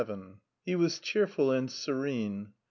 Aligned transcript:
VII 0.03 0.17
He 0.65 0.75
was 0.75 0.97
cheerful 0.99 1.51
and 1.51 1.69
serene. 1.69 2.53